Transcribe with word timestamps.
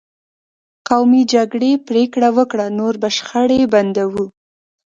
قومي 0.87 1.21
جرګې 1.33 1.73
پرېکړه 1.87 2.29
وکړه: 2.37 2.65
نور 2.79 2.93
به 3.01 3.09
شخړې 3.17 3.61
بندوو. 3.73 4.25